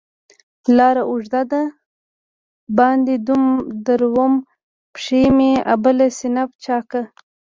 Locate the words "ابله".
5.73-6.07